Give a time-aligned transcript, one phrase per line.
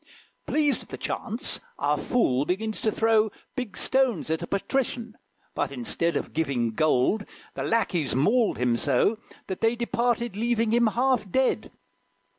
[0.47, 5.15] Pleased at the chance, our fool begins to throw Big stones at a patrician;
[5.53, 10.87] but, instead Of giving gold, the lackeys mauled him so, That they departed leaving him
[10.87, 11.69] half dead.